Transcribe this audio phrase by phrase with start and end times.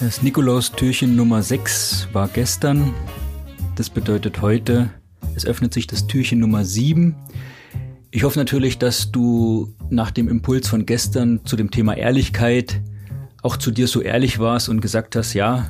[0.00, 2.94] Das Nikolaus-Türchen Nummer 6 war gestern.
[3.76, 4.88] Das bedeutet heute,
[5.36, 7.14] es öffnet sich das Türchen Nummer 7.
[8.10, 12.80] Ich hoffe natürlich, dass du nach dem Impuls von gestern zu dem Thema Ehrlichkeit
[13.42, 15.68] auch zu dir so ehrlich warst und gesagt hast, ja,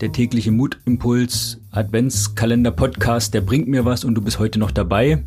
[0.00, 5.24] der tägliche Mutimpuls Adventskalender Podcast, der bringt mir was und du bist heute noch dabei.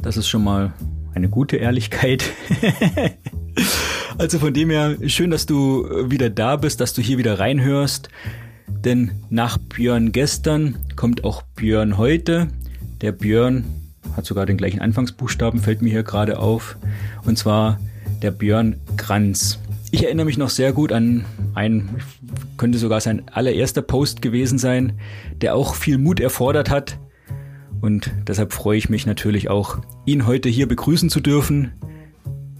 [0.00, 0.72] Das ist schon mal
[1.14, 2.32] eine gute Ehrlichkeit.
[4.18, 8.08] Also von dem her, schön, dass du wieder da bist, dass du hier wieder reinhörst.
[8.66, 12.48] Denn nach Björn gestern kommt auch Björn heute.
[13.02, 13.64] Der Björn
[14.16, 16.78] hat sogar den gleichen Anfangsbuchstaben, fällt mir hier gerade auf.
[17.26, 17.78] Und zwar
[18.22, 19.58] der Björn Kranz.
[19.90, 21.90] Ich erinnere mich noch sehr gut an einen,
[22.56, 24.94] könnte sogar sein allererster Post gewesen sein,
[25.42, 26.98] der auch viel Mut erfordert hat.
[27.82, 31.72] Und deshalb freue ich mich natürlich auch, ihn heute hier begrüßen zu dürfen.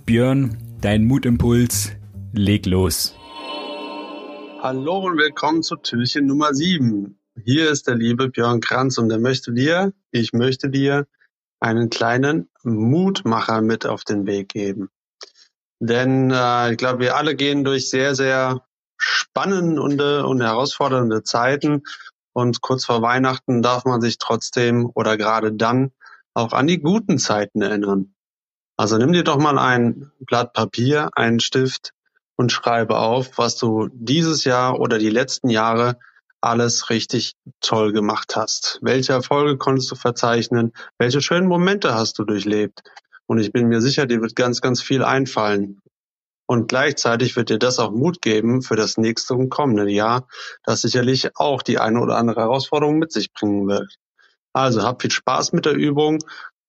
[0.04, 1.90] Björn, Dein Mutimpuls,
[2.32, 3.12] leg los.
[4.62, 7.18] Hallo und willkommen zu Türchen Nummer 7.
[7.44, 11.08] Hier ist der liebe Björn Kranz und er möchte dir, ich möchte dir
[11.58, 14.90] einen kleinen Mutmacher mit auf den Weg geben.
[15.80, 18.64] Denn äh, ich glaube, wir alle gehen durch sehr, sehr
[18.96, 21.82] spannende und herausfordernde Zeiten.
[22.32, 25.90] Und kurz vor Weihnachten darf man sich trotzdem oder gerade dann
[26.32, 28.14] auch an die guten Zeiten erinnern.
[28.76, 31.92] Also nimm dir doch mal ein Blatt Papier, einen Stift
[32.36, 35.98] und schreibe auf, was du dieses Jahr oder die letzten Jahre
[36.42, 38.78] alles richtig toll gemacht hast.
[38.82, 40.72] Welche Erfolge konntest du verzeichnen?
[40.98, 42.82] Welche schönen Momente hast du durchlebt?
[43.26, 45.80] Und ich bin mir sicher, dir wird ganz, ganz viel einfallen.
[46.46, 50.28] Und gleichzeitig wird dir das auch Mut geben für das nächste und kommende Jahr,
[50.62, 53.96] das sicherlich auch die eine oder andere Herausforderung mit sich bringen wird.
[54.52, 56.20] Also hab viel Spaß mit der Übung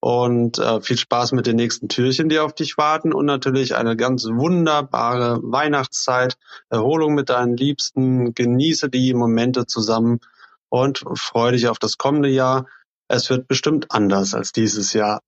[0.08, 3.98] und äh, viel Spaß mit den nächsten Türchen, die auf dich warten und natürlich eine
[3.98, 6.38] ganz wunderbare Weihnachtszeit,
[6.70, 10.22] Erholung mit deinen Liebsten, genieße die Momente zusammen
[10.70, 12.68] und freue dich auf das kommende Jahr.
[13.10, 15.20] Es wird bestimmt anders als dieses Jahr.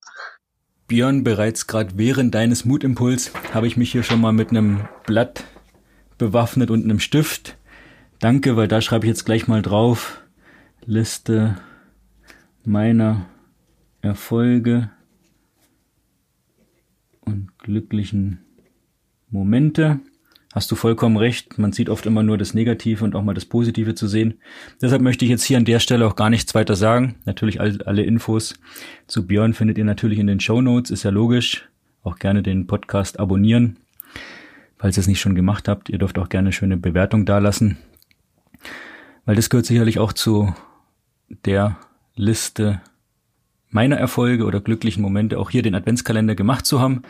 [0.88, 5.44] Björn, bereits gerade während deines Mutimpuls habe ich mich hier schon mal mit einem Blatt
[6.18, 7.58] bewaffnet und einem Stift.
[8.20, 10.22] Danke, weil da schreibe ich jetzt gleich mal drauf.
[10.86, 11.58] Liste
[12.64, 13.26] meiner
[14.02, 14.90] Erfolge
[17.22, 18.40] und glücklichen
[19.30, 20.00] Momente.
[20.54, 21.60] Hast du vollkommen recht.
[21.60, 24.40] Man sieht oft immer nur das Negative und auch mal das Positive zu sehen.
[24.82, 27.16] Deshalb möchte ich jetzt hier an der Stelle auch gar nichts weiter sagen.
[27.26, 28.56] Natürlich alle Infos
[29.06, 30.90] zu Björn findet ihr natürlich in den Show Notes.
[30.90, 31.70] Ist ja logisch.
[32.02, 33.78] Auch gerne den Podcast abonnieren.
[34.78, 37.78] Falls ihr es nicht schon gemacht habt, ihr dürft auch gerne eine schöne Bewertung dalassen.
[39.26, 40.56] Weil das gehört sicherlich auch zu
[41.46, 41.78] der
[42.16, 42.82] Liste
[43.70, 47.04] meiner Erfolge oder glücklichen Momente auch hier den Adventskalender gemacht zu haben.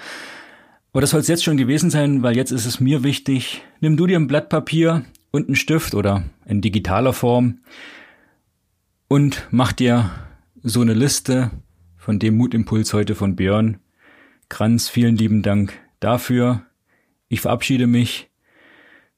[0.91, 3.95] Aber das soll es jetzt schon gewesen sein, weil jetzt ist es mir wichtig, nimm
[3.95, 7.59] du dir ein Blatt Papier und einen Stift oder in digitaler Form
[9.07, 10.09] und mach dir
[10.61, 11.51] so eine Liste
[11.97, 13.77] von dem Mutimpuls heute von Björn.
[14.49, 16.63] Kranz, vielen lieben Dank dafür.
[17.27, 18.29] Ich verabschiede mich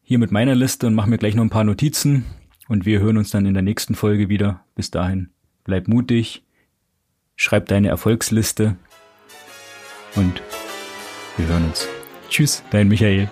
[0.02, 2.26] hier mit meiner Liste und mache mir gleich noch ein paar Notizen
[2.68, 4.66] und wir hören uns dann in der nächsten Folge wieder.
[4.76, 5.30] Bis dahin,
[5.64, 6.44] bleib mutig
[7.42, 8.76] schreib deine Erfolgsliste
[10.16, 10.44] und
[11.38, 11.88] wir hören uns.
[12.30, 13.32] Tschüss, dein Michael.